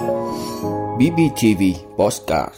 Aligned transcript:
BBTV 0.00 1.62
Postcard 1.96 2.54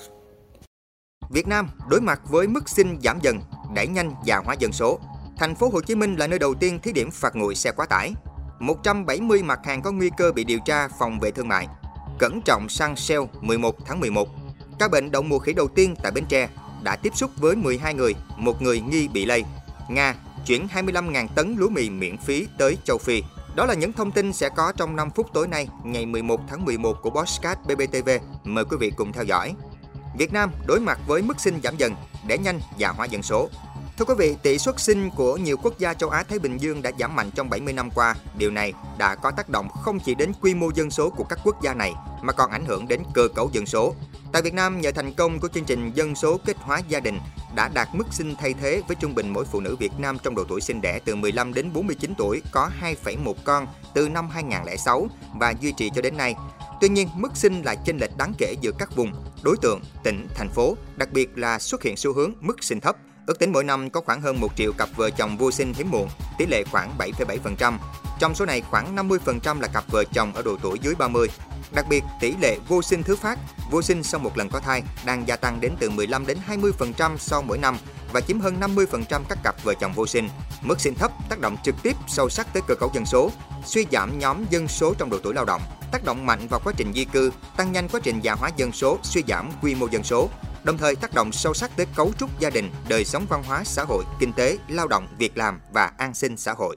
Việt 1.30 1.46
Nam 1.46 1.68
đối 1.88 2.00
mặt 2.00 2.20
với 2.28 2.46
mức 2.46 2.68
sinh 2.68 2.98
giảm 3.02 3.18
dần, 3.22 3.40
đẩy 3.74 3.86
nhanh 3.86 4.14
già 4.24 4.36
hóa 4.36 4.54
dân 4.54 4.72
số. 4.72 4.98
Thành 5.38 5.54
phố 5.54 5.68
Hồ 5.68 5.80
Chí 5.80 5.94
Minh 5.94 6.16
là 6.16 6.26
nơi 6.26 6.38
đầu 6.38 6.54
tiên 6.54 6.78
thí 6.82 6.92
điểm 6.92 7.10
phạt 7.10 7.36
nguội 7.36 7.54
xe 7.54 7.72
quá 7.72 7.86
tải. 7.86 8.12
170 8.60 9.42
mặt 9.42 9.60
hàng 9.64 9.82
có 9.82 9.92
nguy 9.92 10.10
cơ 10.16 10.32
bị 10.32 10.44
điều 10.44 10.58
tra 10.64 10.88
phòng 10.98 11.20
vệ 11.20 11.30
thương 11.30 11.48
mại. 11.48 11.68
Cẩn 12.18 12.42
trọng 12.42 12.68
sang 12.68 12.96
sale 12.96 13.26
11 13.40 13.76
tháng 13.86 14.00
11. 14.00 14.28
Ca 14.78 14.88
bệnh 14.88 15.10
đậu 15.10 15.22
mùa 15.22 15.38
khỉ 15.38 15.52
đầu 15.52 15.68
tiên 15.68 15.94
tại 16.02 16.12
Bến 16.12 16.24
Tre 16.28 16.48
đã 16.82 16.96
tiếp 16.96 17.12
xúc 17.16 17.30
với 17.36 17.56
12 17.56 17.94
người, 17.94 18.14
một 18.36 18.62
người 18.62 18.80
nghi 18.80 19.08
bị 19.08 19.24
lây. 19.24 19.44
Nga 19.88 20.14
chuyển 20.46 20.66
25.000 20.74 21.28
tấn 21.34 21.56
lúa 21.58 21.68
mì 21.68 21.90
miễn 21.90 22.16
phí 22.16 22.46
tới 22.58 22.78
châu 22.84 22.98
Phi. 22.98 23.22
Đó 23.54 23.66
là 23.66 23.74
những 23.74 23.92
thông 23.92 24.12
tin 24.12 24.32
sẽ 24.32 24.48
có 24.48 24.72
trong 24.76 24.96
5 24.96 25.10
phút 25.10 25.26
tối 25.32 25.48
nay, 25.48 25.68
ngày 25.84 26.06
11 26.06 26.40
tháng 26.48 26.64
11 26.64 27.02
của 27.02 27.10
Bosscat 27.10 27.58
BBTV. 27.64 28.08
Mời 28.44 28.64
quý 28.64 28.76
vị 28.80 28.92
cùng 28.96 29.12
theo 29.12 29.24
dõi. 29.24 29.54
Việt 30.18 30.32
Nam 30.32 30.50
đối 30.66 30.80
mặt 30.80 30.98
với 31.06 31.22
mức 31.22 31.40
sinh 31.40 31.60
giảm 31.62 31.76
dần 31.76 31.94
để 32.26 32.38
nhanh 32.38 32.60
già 32.76 32.88
hóa 32.88 33.06
dân 33.06 33.22
số. 33.22 33.48
Thưa 33.98 34.04
quý 34.04 34.14
vị, 34.18 34.36
tỷ 34.42 34.58
suất 34.58 34.80
sinh 34.80 35.10
của 35.10 35.36
nhiều 35.36 35.56
quốc 35.56 35.78
gia 35.78 35.94
châu 35.94 36.10
Á 36.10 36.22
Thái 36.22 36.38
Bình 36.38 36.58
Dương 36.58 36.82
đã 36.82 36.90
giảm 36.98 37.16
mạnh 37.16 37.30
trong 37.30 37.50
70 37.50 37.72
năm 37.72 37.90
qua. 37.90 38.14
Điều 38.38 38.50
này 38.50 38.72
đã 38.98 39.14
có 39.14 39.30
tác 39.30 39.48
động 39.48 39.68
không 39.82 40.00
chỉ 40.00 40.14
đến 40.14 40.32
quy 40.40 40.54
mô 40.54 40.70
dân 40.74 40.90
số 40.90 41.10
của 41.10 41.24
các 41.24 41.38
quốc 41.44 41.62
gia 41.62 41.74
này 41.74 41.92
mà 42.22 42.32
còn 42.32 42.50
ảnh 42.50 42.64
hưởng 42.64 42.88
đến 42.88 43.02
cơ 43.14 43.28
cấu 43.34 43.50
dân 43.52 43.66
số. 43.66 43.94
Tại 44.32 44.42
Việt 44.42 44.54
Nam, 44.54 44.80
nhờ 44.80 44.92
thành 44.92 45.14
công 45.14 45.40
của 45.40 45.48
chương 45.48 45.64
trình 45.64 45.92
dân 45.94 46.14
số 46.14 46.40
kết 46.46 46.56
hóa 46.60 46.80
gia 46.88 47.00
đình 47.00 47.18
đã 47.54 47.68
đạt 47.68 47.88
mức 47.92 48.06
sinh 48.10 48.34
thay 48.38 48.54
thế 48.60 48.82
với 48.88 48.96
trung 49.00 49.14
bình 49.14 49.32
mỗi 49.32 49.44
phụ 49.44 49.60
nữ 49.60 49.76
Việt 49.76 49.92
Nam 49.98 50.18
trong 50.22 50.34
độ 50.34 50.44
tuổi 50.48 50.60
sinh 50.60 50.80
đẻ 50.80 50.98
từ 51.04 51.14
15 51.14 51.54
đến 51.54 51.72
49 51.72 52.14
tuổi 52.18 52.42
có 52.52 52.70
2,1 52.80 53.34
con 53.44 53.66
từ 53.94 54.08
năm 54.08 54.28
2006 54.28 55.08
và 55.34 55.54
duy 55.60 55.72
trì 55.72 55.90
cho 55.94 56.02
đến 56.02 56.16
nay. 56.16 56.34
Tuy 56.80 56.88
nhiên, 56.88 57.08
mức 57.14 57.30
sinh 57.34 57.62
lại 57.62 57.76
chênh 57.84 57.98
lệch 57.98 58.16
đáng 58.16 58.32
kể 58.38 58.54
giữa 58.60 58.72
các 58.78 58.96
vùng, 58.96 59.12
đối 59.42 59.56
tượng, 59.62 59.80
tỉnh, 60.04 60.28
thành 60.34 60.48
phố, 60.48 60.76
đặc 60.96 61.12
biệt 61.12 61.38
là 61.38 61.58
xuất 61.58 61.82
hiện 61.82 61.96
xu 61.96 62.12
hướng 62.12 62.32
mức 62.40 62.64
sinh 62.64 62.80
thấp. 62.80 62.96
Ước 63.26 63.38
tính 63.38 63.52
mỗi 63.52 63.64
năm 63.64 63.90
có 63.90 64.00
khoảng 64.00 64.20
hơn 64.20 64.40
1 64.40 64.48
triệu 64.56 64.72
cặp 64.72 64.88
vợ 64.96 65.10
chồng 65.10 65.36
vô 65.36 65.50
sinh 65.50 65.74
hiếm 65.74 65.90
muộn, 65.90 66.08
tỷ 66.38 66.46
lệ 66.46 66.64
khoảng 66.64 66.90
7,7%. 66.98 67.78
Trong 68.18 68.34
số 68.34 68.46
này 68.46 68.60
khoảng 68.60 68.96
50% 68.96 69.60
là 69.60 69.68
cặp 69.68 69.84
vợ 69.90 70.04
chồng 70.04 70.32
ở 70.34 70.42
độ 70.42 70.56
tuổi 70.62 70.78
dưới 70.82 70.94
30. 70.94 71.28
Đặc 71.72 71.86
biệt, 71.88 72.02
tỷ 72.20 72.34
lệ 72.40 72.58
vô 72.68 72.82
sinh 72.82 73.02
thứ 73.02 73.16
phát, 73.16 73.38
vô 73.72 73.82
sinh 73.82 74.02
sau 74.02 74.20
một 74.20 74.38
lần 74.38 74.48
có 74.48 74.60
thai 74.60 74.82
đang 75.04 75.28
gia 75.28 75.36
tăng 75.36 75.60
đến 75.60 75.72
từ 75.78 75.90
15 75.90 76.26
đến 76.26 76.38
20% 76.48 77.16
sau 77.16 77.42
mỗi 77.42 77.58
năm 77.58 77.76
và 78.12 78.20
chiếm 78.20 78.40
hơn 78.40 78.60
50% 78.60 79.22
các 79.28 79.38
cặp 79.44 79.64
vợ 79.64 79.74
chồng 79.80 79.92
vô 79.92 80.06
sinh. 80.06 80.28
Mức 80.62 80.80
sinh 80.80 80.94
thấp 80.94 81.12
tác 81.28 81.40
động 81.40 81.56
trực 81.64 81.74
tiếp 81.82 81.96
sâu 82.08 82.28
sắc 82.28 82.46
tới 82.52 82.62
cơ 82.68 82.74
cấu 82.74 82.90
dân 82.94 83.06
số, 83.06 83.30
suy 83.64 83.86
giảm 83.92 84.18
nhóm 84.18 84.44
dân 84.50 84.68
số 84.68 84.94
trong 84.94 85.10
độ 85.10 85.18
tuổi 85.22 85.34
lao 85.34 85.44
động, 85.44 85.62
tác 85.92 86.04
động 86.04 86.26
mạnh 86.26 86.48
vào 86.50 86.60
quá 86.64 86.72
trình 86.76 86.92
di 86.94 87.04
cư, 87.04 87.32
tăng 87.56 87.72
nhanh 87.72 87.88
quá 87.88 88.00
trình 88.02 88.20
già 88.20 88.34
hóa 88.34 88.50
dân 88.56 88.72
số, 88.72 88.98
suy 89.02 89.22
giảm 89.28 89.50
quy 89.62 89.74
mô 89.74 89.86
dân 89.86 90.02
số, 90.02 90.28
đồng 90.64 90.78
thời 90.78 90.96
tác 90.96 91.14
động 91.14 91.32
sâu 91.32 91.54
sắc 91.54 91.76
tới 91.76 91.86
cấu 91.96 92.12
trúc 92.18 92.40
gia 92.40 92.50
đình, 92.50 92.70
đời 92.88 93.04
sống 93.04 93.26
văn 93.28 93.42
hóa 93.46 93.64
xã 93.64 93.84
hội, 93.84 94.04
kinh 94.20 94.32
tế, 94.32 94.58
lao 94.68 94.88
động, 94.88 95.06
việc 95.18 95.36
làm 95.36 95.60
và 95.72 95.92
an 95.98 96.14
sinh 96.14 96.36
xã 96.36 96.52
hội. 96.52 96.76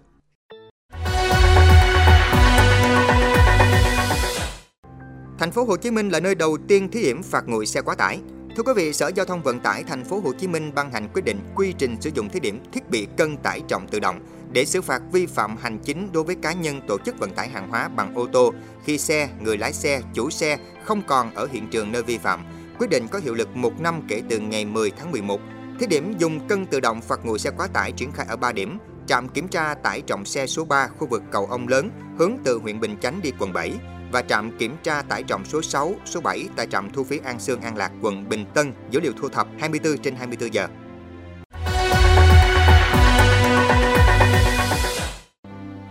Thành 5.45 5.51
phố 5.51 5.63
Hồ 5.63 5.77
Chí 5.77 5.91
Minh 5.91 6.09
là 6.09 6.19
nơi 6.19 6.35
đầu 6.35 6.57
tiên 6.67 6.91
thí 6.91 7.01
điểm 7.01 7.23
phạt 7.23 7.43
nguội 7.47 7.65
xe 7.65 7.81
quá 7.81 7.95
tải. 7.95 8.19
Thưa 8.55 8.63
quý 8.63 8.73
vị, 8.75 8.93
Sở 8.93 9.11
Giao 9.15 9.25
thông 9.25 9.43
Vận 9.43 9.59
tải 9.59 9.83
Thành 9.83 10.03
phố 10.03 10.19
Hồ 10.19 10.33
Chí 10.33 10.47
Minh 10.47 10.71
ban 10.75 10.91
hành 10.91 11.07
quyết 11.13 11.25
định 11.25 11.39
quy 11.55 11.73
trình 11.77 11.97
sử 12.01 12.09
dụng 12.13 12.29
thí 12.29 12.39
điểm 12.39 12.59
thiết 12.71 12.89
bị 12.89 13.07
cân 13.17 13.37
tải 13.37 13.61
trọng 13.67 13.87
tự 13.87 13.99
động 13.99 14.19
để 14.51 14.65
xử 14.65 14.81
phạt 14.81 15.01
vi 15.11 15.25
phạm 15.25 15.57
hành 15.57 15.79
chính 15.79 16.09
đối 16.13 16.23
với 16.23 16.35
cá 16.35 16.53
nhân 16.53 16.81
tổ 16.87 16.97
chức 16.97 17.19
vận 17.19 17.31
tải 17.31 17.49
hàng 17.49 17.69
hóa 17.69 17.87
bằng 17.87 18.15
ô 18.15 18.27
tô 18.27 18.53
khi 18.83 18.97
xe, 18.97 19.29
người 19.39 19.57
lái 19.57 19.73
xe, 19.73 20.01
chủ 20.13 20.29
xe 20.29 20.57
không 20.83 21.01
còn 21.07 21.35
ở 21.35 21.47
hiện 21.51 21.67
trường 21.71 21.91
nơi 21.91 22.03
vi 22.03 22.17
phạm. 22.17 22.45
Quyết 22.79 22.89
định 22.89 23.07
có 23.07 23.19
hiệu 23.19 23.33
lực 23.33 23.55
một 23.55 23.79
năm 23.79 24.01
kể 24.07 24.21
từ 24.29 24.39
ngày 24.39 24.65
10 24.65 24.91
tháng 24.91 25.11
11. 25.11 25.41
Thí 25.79 25.87
điểm 25.87 26.13
dùng 26.17 26.47
cân 26.47 26.65
tự 26.65 26.79
động 26.79 27.01
phạt 27.01 27.19
nguội 27.23 27.39
xe 27.39 27.51
quá 27.57 27.67
tải 27.67 27.91
triển 27.91 28.11
khai 28.11 28.25
ở 28.29 28.35
3 28.35 28.51
điểm. 28.51 28.77
Trạm 29.07 29.29
kiểm 29.29 29.47
tra 29.47 29.73
tải 29.73 30.01
trọng 30.01 30.25
xe 30.25 30.47
số 30.47 30.65
3 30.65 30.87
khu 30.87 31.07
vực 31.07 31.23
cầu 31.31 31.45
Ông 31.45 31.67
Lớn 31.67 31.89
hướng 32.17 32.31
từ 32.43 32.57
huyện 32.57 32.79
Bình 32.79 32.95
Chánh 33.01 33.21
đi 33.21 33.31
quận 33.39 33.53
7 33.53 33.73
và 34.15 34.21
trạm 34.21 34.57
kiểm 34.57 34.75
tra 34.83 35.01
tải 35.01 35.23
trọng 35.23 35.45
số 35.45 35.61
6, 35.61 35.95
số 36.05 36.21
7 36.21 36.47
tại 36.55 36.67
trạm 36.67 36.89
thu 36.91 37.03
phí 37.03 37.19
An 37.25 37.39
Sương 37.39 37.61
An 37.61 37.77
Lạc, 37.77 37.91
quận 38.01 38.29
Bình 38.29 38.45
Tân, 38.53 38.73
dữ 38.91 38.99
liệu 38.99 39.11
thu 39.21 39.29
thập 39.29 39.47
24 39.59 39.97
trên 39.97 40.15
24 40.15 40.53
giờ. 40.53 40.67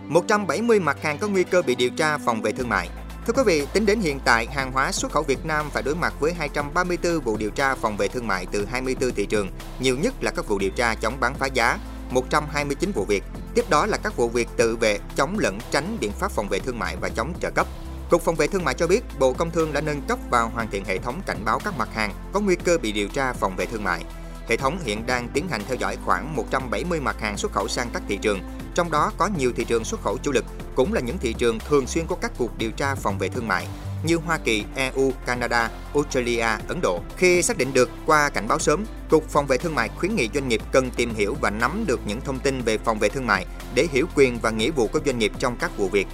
Một 0.07 0.23
trăm 0.27 0.47
bảy 0.47 0.61
mươi 0.61 0.79
mặt 0.79 0.97
hàng 1.01 1.17
có 1.17 1.27
nguy 1.27 1.43
cơ 1.43 1.61
bị 1.61 1.75
điều 1.75 1.89
tra 1.89 2.17
phòng 2.17 2.41
vệ 2.41 2.51
thương 2.51 2.69
mại. 2.69 2.89
Thưa 3.27 3.33
quý 3.33 3.43
vị, 3.45 3.67
tính 3.73 3.85
đến 3.85 3.99
hiện 3.99 4.19
tại, 4.25 4.47
hàng 4.47 4.71
hóa 4.71 4.91
xuất 4.91 5.11
khẩu 5.11 5.23
Việt 5.23 5.45
Nam 5.45 5.69
phải 5.69 5.83
đối 5.83 5.95
mặt 5.95 6.13
với 6.19 6.33
234 6.33 7.19
vụ 7.19 7.37
điều 7.37 7.49
tra 7.49 7.75
phòng 7.75 7.97
vệ 7.97 8.07
thương 8.07 8.27
mại 8.27 8.45
từ 8.51 8.65
24 8.65 9.11
thị 9.11 9.25
trường, 9.25 9.49
nhiều 9.79 9.97
nhất 9.97 10.13
là 10.21 10.31
các 10.31 10.47
vụ 10.47 10.59
điều 10.59 10.71
tra 10.71 10.95
chống 10.95 11.19
bán 11.19 11.33
phá 11.35 11.45
giá, 11.45 11.77
129 12.09 12.91
vụ 12.91 13.05
việc. 13.05 13.23
Tiếp 13.55 13.65
đó 13.69 13.85
là 13.85 13.97
các 13.97 14.17
vụ 14.17 14.29
việc 14.29 14.47
tự 14.57 14.75
vệ, 14.75 14.99
chống 15.15 15.39
lẫn 15.39 15.59
tránh 15.71 15.97
biện 15.99 16.11
pháp 16.11 16.31
phòng 16.31 16.49
vệ 16.49 16.59
thương 16.59 16.79
mại 16.79 16.95
và 17.01 17.09
chống 17.09 17.33
trợ 17.41 17.51
cấp. 17.51 17.67
Cục 18.09 18.21
Phòng 18.21 18.35
vệ 18.35 18.47
Thương 18.47 18.63
mại 18.63 18.75
cho 18.75 18.87
biết, 18.87 19.03
Bộ 19.19 19.33
Công 19.33 19.51
Thương 19.51 19.73
đã 19.73 19.81
nâng 19.81 20.01
cấp 20.01 20.19
và 20.29 20.41
hoàn 20.41 20.69
thiện 20.71 20.85
hệ 20.85 20.97
thống 20.97 21.21
cảnh 21.25 21.45
báo 21.45 21.59
các 21.63 21.77
mặt 21.77 21.89
hàng 21.93 22.13
có 22.33 22.39
nguy 22.39 22.55
cơ 22.55 22.77
bị 22.77 22.91
điều 22.91 23.07
tra 23.07 23.33
phòng 23.33 23.55
vệ 23.55 23.65
thương 23.65 23.83
mại. 23.83 24.03
Hệ 24.49 24.57
thống 24.57 24.79
hiện 24.83 25.05
đang 25.05 25.29
tiến 25.29 25.47
hành 25.49 25.61
theo 25.67 25.75
dõi 25.75 25.97
khoảng 26.05 26.35
170 26.35 26.99
mặt 26.99 27.19
hàng 27.19 27.37
xuất 27.37 27.51
khẩu 27.51 27.67
sang 27.67 27.89
các 27.93 28.03
thị 28.07 28.17
trường, 28.21 28.39
trong 28.75 28.91
đó 28.91 29.11
có 29.17 29.29
nhiều 29.37 29.51
thị 29.55 29.65
trường 29.65 29.83
xuất 29.83 30.01
khẩu 30.01 30.17
chủ 30.17 30.31
lực, 30.31 30.45
cũng 30.75 30.93
là 30.93 31.01
những 31.01 31.17
thị 31.17 31.33
trường 31.33 31.59
thường 31.59 31.87
xuyên 31.87 32.05
có 32.07 32.15
các 32.21 32.31
cuộc 32.37 32.57
điều 32.57 32.71
tra 32.71 32.95
phòng 32.95 33.17
vệ 33.17 33.29
thương 33.29 33.47
mại 33.47 33.67
như 34.03 34.15
Hoa 34.15 34.37
Kỳ, 34.37 34.65
EU, 34.75 35.13
Canada, 35.25 35.69
Australia, 35.93 36.47
Ấn 36.67 36.81
Độ. 36.81 37.01
Khi 37.17 37.41
xác 37.41 37.57
định 37.57 37.73
được 37.73 37.89
qua 38.05 38.29
cảnh 38.29 38.47
báo 38.47 38.59
sớm, 38.59 38.85
Cục 39.09 39.29
Phòng 39.29 39.47
vệ 39.47 39.57
Thương 39.57 39.75
mại 39.75 39.89
khuyến 39.89 40.15
nghị 40.15 40.29
doanh 40.33 40.47
nghiệp 40.47 40.61
cần 40.71 40.89
tìm 40.91 41.13
hiểu 41.15 41.35
và 41.41 41.49
nắm 41.49 41.83
được 41.87 41.99
những 42.07 42.21
thông 42.21 42.39
tin 42.39 42.61
về 42.61 42.77
phòng 42.77 42.99
vệ 42.99 43.09
thương 43.09 43.27
mại 43.27 43.45
để 43.75 43.87
hiểu 43.91 44.05
quyền 44.15 44.39
và 44.39 44.49
nghĩa 44.49 44.71
vụ 44.71 44.87
của 44.87 44.99
doanh 45.05 45.19
nghiệp 45.19 45.31
trong 45.39 45.55
các 45.59 45.77
vụ 45.77 45.89
việc. 45.89 46.07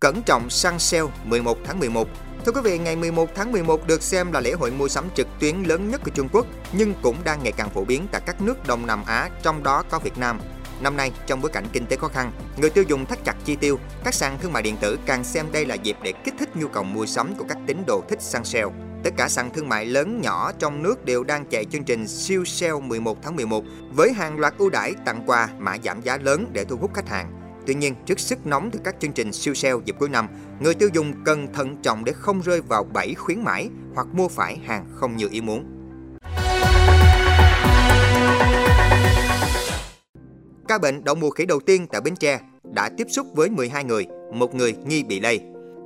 Cẩn 0.00 0.22
trọng 0.22 0.50
săn 0.50 0.78
sale 0.78 1.08
11 1.24 1.58
tháng 1.64 1.78
11 1.78 2.08
Thưa 2.46 2.52
quý 2.52 2.60
vị, 2.64 2.78
ngày 2.78 2.96
11 2.96 3.28
tháng 3.34 3.52
11 3.52 3.86
được 3.86 4.02
xem 4.02 4.32
là 4.32 4.40
lễ 4.40 4.52
hội 4.52 4.70
mua 4.70 4.88
sắm 4.88 5.04
trực 5.14 5.26
tuyến 5.40 5.62
lớn 5.62 5.90
nhất 5.90 6.00
của 6.04 6.10
Trung 6.14 6.28
Quốc, 6.32 6.46
nhưng 6.72 6.94
cũng 7.02 7.16
đang 7.24 7.42
ngày 7.42 7.52
càng 7.52 7.70
phổ 7.70 7.84
biến 7.84 8.06
tại 8.12 8.20
các 8.26 8.40
nước 8.40 8.66
Đông 8.66 8.86
Nam 8.86 9.02
Á, 9.06 9.28
trong 9.42 9.62
đó 9.62 9.82
có 9.90 9.98
Việt 9.98 10.18
Nam. 10.18 10.40
Năm 10.80 10.96
nay, 10.96 11.12
trong 11.26 11.40
bối 11.40 11.50
cảnh 11.50 11.64
kinh 11.72 11.86
tế 11.86 11.96
khó 11.96 12.08
khăn, 12.08 12.32
người 12.56 12.70
tiêu 12.70 12.84
dùng 12.88 13.06
thắt 13.06 13.24
chặt 13.24 13.34
chi 13.44 13.56
tiêu, 13.56 13.78
các 14.04 14.14
sàn 14.14 14.38
thương 14.42 14.52
mại 14.52 14.62
điện 14.62 14.76
tử 14.80 14.98
càng 15.06 15.24
xem 15.24 15.46
đây 15.52 15.66
là 15.66 15.74
dịp 15.74 15.96
để 16.02 16.12
kích 16.12 16.34
thích 16.38 16.56
nhu 16.56 16.68
cầu 16.68 16.82
mua 16.82 17.06
sắm 17.06 17.34
của 17.34 17.44
các 17.48 17.58
tín 17.66 17.82
đồ 17.86 18.02
thích 18.08 18.22
săn 18.22 18.44
sale. 18.44 18.68
Tất 19.04 19.10
cả 19.16 19.28
sàn 19.28 19.50
thương 19.50 19.68
mại 19.68 19.86
lớn 19.86 20.20
nhỏ 20.20 20.52
trong 20.58 20.82
nước 20.82 21.04
đều 21.04 21.24
đang 21.24 21.46
chạy 21.46 21.64
chương 21.64 21.84
trình 21.84 22.08
siêu 22.08 22.44
sale 22.44 22.80
11 22.80 23.18
tháng 23.22 23.36
11 23.36 23.64
với 23.90 24.12
hàng 24.12 24.38
loạt 24.38 24.54
ưu 24.58 24.70
đãi 24.70 24.94
tặng 25.04 25.22
quà 25.26 25.48
mã 25.58 25.76
giảm 25.84 26.00
giá 26.02 26.16
lớn 26.16 26.46
để 26.52 26.64
thu 26.64 26.76
hút 26.76 26.94
khách 26.94 27.08
hàng. 27.08 27.39
Tuy 27.70 27.74
nhiên, 27.74 27.94
trước 28.06 28.20
sức 28.20 28.46
nóng 28.46 28.70
từ 28.72 28.80
các 28.84 28.96
chương 29.00 29.12
trình 29.12 29.32
siêu 29.32 29.54
sale 29.54 29.74
dịp 29.84 29.96
cuối 29.98 30.08
năm, 30.08 30.28
người 30.60 30.74
tiêu 30.74 30.88
dùng 30.92 31.12
cần 31.24 31.52
thận 31.52 31.76
trọng 31.82 32.04
để 32.04 32.12
không 32.12 32.40
rơi 32.40 32.60
vào 32.60 32.84
bẫy 32.84 33.14
khuyến 33.14 33.40
mãi 33.44 33.68
hoặc 33.94 34.06
mua 34.12 34.28
phải 34.28 34.56
hàng 34.56 34.86
không 34.94 35.16
như 35.16 35.28
ý 35.30 35.40
muốn. 35.40 35.64
Ca 40.68 40.78
bệnh 40.78 41.04
đậu 41.04 41.14
mùa 41.14 41.30
khỉ 41.30 41.46
đầu 41.46 41.60
tiên 41.60 41.86
tại 41.92 42.00
Bến 42.00 42.16
Tre 42.16 42.40
đã 42.74 42.90
tiếp 42.96 43.06
xúc 43.10 43.26
với 43.34 43.50
12 43.50 43.84
người, 43.84 44.06
một 44.34 44.54
người 44.54 44.74
nghi 44.86 45.02
bị 45.02 45.20
lây. 45.20 45.40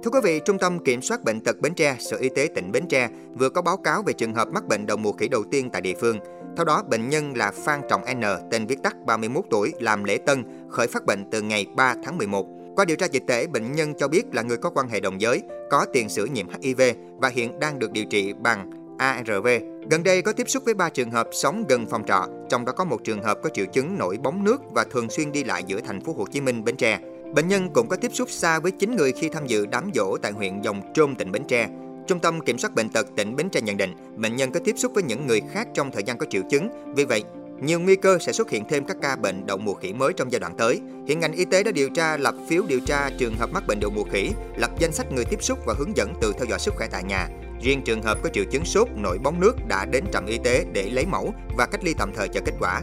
Thưa 0.04 0.10
quý 0.10 0.20
vị, 0.22 0.40
Trung 0.44 0.58
tâm 0.58 0.78
Kiểm 0.78 1.02
soát 1.02 1.24
Bệnh 1.24 1.40
tật 1.40 1.60
Bến 1.60 1.74
Tre, 1.74 1.96
Sở 2.00 2.16
Y 2.16 2.28
tế 2.28 2.48
tỉnh 2.54 2.72
Bến 2.72 2.88
Tre 2.88 3.08
vừa 3.34 3.48
có 3.48 3.62
báo 3.62 3.76
cáo 3.76 4.02
về 4.02 4.12
trường 4.12 4.34
hợp 4.34 4.48
mắc 4.48 4.66
bệnh 4.68 4.86
đậu 4.86 4.96
mùa 4.96 5.12
khỉ 5.12 5.28
đầu 5.28 5.44
tiên 5.50 5.70
tại 5.70 5.82
địa 5.82 5.94
phương. 6.00 6.18
Theo 6.56 6.64
đó, 6.64 6.82
bệnh 6.90 7.08
nhân 7.08 7.36
là 7.36 7.50
Phan 7.50 7.80
Trọng 7.88 8.02
N, 8.14 8.22
tên 8.50 8.66
viết 8.66 8.82
tắt 8.82 8.96
31 9.06 9.44
tuổi, 9.50 9.72
làm 9.80 10.04
lễ 10.04 10.18
tân, 10.26 10.44
khởi 10.70 10.86
phát 10.86 11.06
bệnh 11.06 11.30
từ 11.30 11.42
ngày 11.42 11.66
3 11.76 11.94
tháng 12.04 12.18
11. 12.18 12.46
Qua 12.76 12.84
điều 12.84 12.96
tra 12.96 13.06
dịch 13.06 13.22
tễ, 13.26 13.46
bệnh 13.46 13.72
nhân 13.72 13.94
cho 13.98 14.08
biết 14.08 14.34
là 14.34 14.42
người 14.42 14.56
có 14.56 14.70
quan 14.70 14.88
hệ 14.88 15.00
đồng 15.00 15.20
giới, 15.20 15.42
có 15.70 15.86
tiền 15.92 16.08
sử 16.08 16.24
nhiễm 16.26 16.46
HIV 16.62 16.82
và 17.18 17.28
hiện 17.28 17.58
đang 17.58 17.78
được 17.78 17.92
điều 17.92 18.04
trị 18.04 18.32
bằng 18.32 18.70
ARV. 18.98 19.46
Gần 19.90 20.02
đây 20.02 20.22
có 20.22 20.32
tiếp 20.32 20.48
xúc 20.48 20.64
với 20.64 20.74
3 20.74 20.88
trường 20.88 21.10
hợp 21.10 21.28
sống 21.32 21.64
gần 21.68 21.86
phòng 21.86 22.04
trọ, 22.06 22.28
trong 22.48 22.64
đó 22.64 22.72
có 22.72 22.84
một 22.84 23.04
trường 23.04 23.22
hợp 23.22 23.38
có 23.42 23.48
triệu 23.48 23.66
chứng 23.66 23.98
nổi 23.98 24.18
bóng 24.22 24.44
nước 24.44 24.60
và 24.70 24.84
thường 24.84 25.10
xuyên 25.10 25.32
đi 25.32 25.44
lại 25.44 25.64
giữa 25.66 25.80
thành 25.80 26.00
phố 26.00 26.12
Hồ 26.12 26.26
Chí 26.32 26.40
Minh, 26.40 26.64
Bến 26.64 26.76
Tre. 26.76 27.00
Bệnh 27.34 27.48
nhân 27.48 27.70
cũng 27.72 27.88
có 27.88 27.96
tiếp 27.96 28.10
xúc 28.14 28.30
xa 28.30 28.58
với 28.58 28.72
9 28.72 28.96
người 28.96 29.12
khi 29.12 29.28
tham 29.28 29.46
dự 29.46 29.66
đám 29.66 29.90
dỗ 29.94 30.16
tại 30.22 30.32
huyện 30.32 30.60
Dòng 30.62 30.92
Trôm, 30.94 31.14
tỉnh 31.14 31.32
Bến 31.32 31.42
Tre. 31.48 31.68
Trung 32.06 32.20
tâm 32.20 32.40
Kiểm 32.40 32.58
soát 32.58 32.74
Bệnh 32.74 32.88
tật 32.88 33.06
tỉnh 33.16 33.36
Bến 33.36 33.48
Tre 33.50 33.60
nhận 33.60 33.76
định, 33.76 33.94
bệnh 34.16 34.36
nhân 34.36 34.50
có 34.50 34.60
tiếp 34.64 34.74
xúc 34.78 34.92
với 34.94 35.02
những 35.02 35.26
người 35.26 35.42
khác 35.52 35.68
trong 35.74 35.90
thời 35.92 36.02
gian 36.02 36.18
có 36.18 36.26
triệu 36.30 36.42
chứng. 36.50 36.68
Vì 36.96 37.04
vậy, 37.04 37.24
nhiều 37.62 37.80
nguy 37.80 37.96
cơ 37.96 38.18
sẽ 38.18 38.32
xuất 38.32 38.50
hiện 38.50 38.64
thêm 38.68 38.84
các 38.84 38.96
ca 39.02 39.16
bệnh 39.16 39.46
đậu 39.46 39.58
mùa 39.58 39.74
khỉ 39.74 39.92
mới 39.92 40.12
trong 40.12 40.32
giai 40.32 40.40
đoạn 40.40 40.54
tới. 40.58 40.80
Hiện 41.06 41.20
ngành 41.20 41.32
y 41.32 41.44
tế 41.44 41.62
đã 41.62 41.70
điều 41.70 41.88
tra 41.90 42.16
lập 42.16 42.34
phiếu 42.48 42.62
điều 42.68 42.80
tra 42.80 43.10
trường 43.18 43.36
hợp 43.36 43.50
mắc 43.52 43.66
bệnh 43.66 43.80
đậu 43.80 43.90
mùa 43.90 44.04
khỉ, 44.12 44.30
lập 44.56 44.70
danh 44.78 44.92
sách 44.92 45.12
người 45.12 45.24
tiếp 45.24 45.42
xúc 45.42 45.58
và 45.66 45.74
hướng 45.78 45.96
dẫn 45.96 46.14
tự 46.20 46.32
theo 46.32 46.44
dõi 46.50 46.58
sức 46.58 46.74
khỏe 46.76 46.88
tại 46.90 47.04
nhà. 47.04 47.28
Riêng 47.62 47.82
trường 47.84 48.02
hợp 48.02 48.18
có 48.22 48.28
triệu 48.32 48.44
chứng 48.44 48.64
sốt, 48.64 48.88
nổi 48.96 49.18
bóng 49.18 49.40
nước 49.40 49.56
đã 49.68 49.84
đến 49.84 50.04
trạm 50.12 50.26
y 50.26 50.38
tế 50.38 50.64
để 50.72 50.90
lấy 50.90 51.06
mẫu 51.06 51.34
và 51.56 51.66
cách 51.66 51.84
ly 51.84 51.94
tạm 51.98 52.12
thời 52.16 52.28
chờ 52.28 52.40
kết 52.44 52.54
quả. 52.60 52.82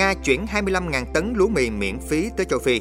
Nga 0.00 0.14
chuyển 0.14 0.46
25.000 0.52 1.04
tấn 1.12 1.34
lúa 1.36 1.48
mì 1.48 1.70
miễn 1.70 1.98
phí 1.98 2.30
tới 2.36 2.46
châu 2.46 2.58
Phi. 2.58 2.80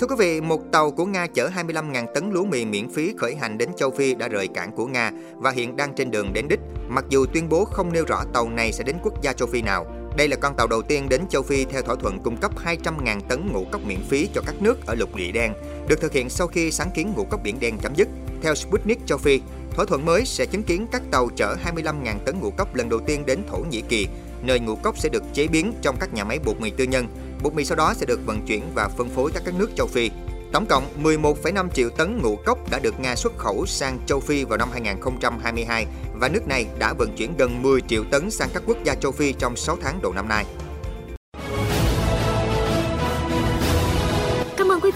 Thưa 0.00 0.06
quý 0.06 0.14
vị, 0.18 0.40
một 0.40 0.60
tàu 0.72 0.90
của 0.90 1.04
Nga 1.04 1.26
chở 1.26 1.50
25.000 1.56 2.06
tấn 2.14 2.30
lúa 2.32 2.44
mì 2.44 2.64
miễn 2.64 2.90
phí 2.90 3.14
khởi 3.18 3.34
hành 3.34 3.58
đến 3.58 3.70
châu 3.76 3.90
Phi 3.90 4.14
đã 4.14 4.28
rời 4.28 4.48
cảng 4.48 4.72
của 4.72 4.86
Nga 4.86 5.10
và 5.36 5.50
hiện 5.50 5.76
đang 5.76 5.94
trên 5.94 6.10
đường 6.10 6.32
đến 6.32 6.48
đích, 6.48 6.60
mặc 6.88 7.04
dù 7.08 7.26
tuyên 7.26 7.48
bố 7.48 7.64
không 7.64 7.92
nêu 7.92 8.04
rõ 8.04 8.24
tàu 8.34 8.48
này 8.48 8.72
sẽ 8.72 8.84
đến 8.84 8.96
quốc 9.02 9.22
gia 9.22 9.32
châu 9.32 9.48
Phi 9.48 9.62
nào. 9.62 9.86
Đây 10.16 10.28
là 10.28 10.36
con 10.36 10.54
tàu 10.56 10.66
đầu 10.66 10.82
tiên 10.82 11.08
đến 11.08 11.20
châu 11.30 11.42
Phi 11.42 11.64
theo 11.64 11.82
thỏa 11.82 11.96
thuận 11.96 12.18
cung 12.18 12.36
cấp 12.36 12.52
200.000 12.64 13.20
tấn 13.20 13.52
ngũ 13.52 13.66
cốc 13.72 13.80
miễn 13.84 14.00
phí 14.08 14.28
cho 14.34 14.40
các 14.46 14.54
nước 14.62 14.86
ở 14.86 14.94
lục 14.94 15.14
địa 15.14 15.32
đen, 15.32 15.52
được 15.88 16.00
thực 16.00 16.12
hiện 16.12 16.30
sau 16.30 16.46
khi 16.46 16.70
sáng 16.70 16.90
kiến 16.94 17.12
ngũ 17.16 17.24
cốc 17.24 17.40
biển 17.44 17.60
đen 17.60 17.78
chấm 17.82 17.94
dứt. 17.94 18.08
Theo 18.42 18.54
Sputnik 18.54 19.06
châu 19.06 19.18
Phi, 19.18 19.40
thỏa 19.70 19.84
thuận 19.84 20.04
mới 20.04 20.24
sẽ 20.24 20.46
chứng 20.46 20.62
kiến 20.62 20.86
các 20.92 21.02
tàu 21.10 21.28
chở 21.36 21.56
25.000 21.64 22.18
tấn 22.24 22.40
ngũ 22.40 22.50
cốc 22.50 22.74
lần 22.74 22.88
đầu 22.88 23.00
tiên 23.00 23.26
đến 23.26 23.40
Thổ 23.48 23.58
Nhĩ 23.58 23.80
Kỳ, 23.88 24.08
nơi 24.42 24.60
ngũ 24.60 24.76
cốc 24.76 24.98
sẽ 24.98 25.08
được 25.08 25.22
chế 25.34 25.46
biến 25.46 25.72
trong 25.82 25.96
các 26.00 26.14
nhà 26.14 26.24
máy 26.24 26.38
bột 26.44 26.60
mì 26.60 26.70
tư 26.70 26.84
nhân. 26.84 27.06
Bột 27.42 27.54
mì 27.54 27.64
sau 27.64 27.76
đó 27.76 27.94
sẽ 27.94 28.06
được 28.06 28.20
vận 28.26 28.46
chuyển 28.46 28.62
và 28.74 28.88
phân 28.88 29.08
phối 29.08 29.30
tới 29.34 29.42
các 29.44 29.54
nước 29.54 29.70
châu 29.76 29.86
Phi. 29.86 30.10
Tổng 30.52 30.66
cộng 30.66 30.84
11,5 31.02 31.68
triệu 31.68 31.90
tấn 31.90 32.22
ngũ 32.22 32.36
cốc 32.36 32.70
đã 32.70 32.78
được 32.78 33.00
Nga 33.00 33.16
xuất 33.16 33.38
khẩu 33.38 33.66
sang 33.66 33.98
châu 34.06 34.20
Phi 34.20 34.44
vào 34.44 34.58
năm 34.58 34.68
2022 34.72 35.86
và 36.14 36.28
nước 36.28 36.48
này 36.48 36.66
đã 36.78 36.92
vận 36.92 37.16
chuyển 37.16 37.36
gần 37.36 37.62
10 37.62 37.80
triệu 37.80 38.04
tấn 38.10 38.30
sang 38.30 38.48
các 38.54 38.62
quốc 38.66 38.76
gia 38.84 38.94
châu 38.94 39.12
Phi 39.12 39.32
trong 39.32 39.56
6 39.56 39.76
tháng 39.82 40.02
đầu 40.02 40.12
năm 40.12 40.28
nay. 40.28 40.44